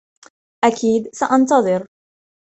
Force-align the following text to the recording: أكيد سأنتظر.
أكيد 0.63 1.07
سأنتظر. 1.13 1.87